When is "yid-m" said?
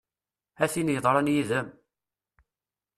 1.33-1.67